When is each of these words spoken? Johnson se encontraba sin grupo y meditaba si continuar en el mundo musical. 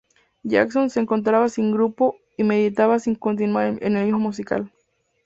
Johnson 0.41 0.89
se 0.89 0.99
encontraba 0.99 1.47
sin 1.47 1.71
grupo 1.73 2.17
y 2.35 2.43
meditaba 2.43 2.97
si 2.97 3.15
continuar 3.15 3.77
en 3.83 3.97
el 3.97 4.05
mundo 4.05 4.17
musical. 4.17 4.71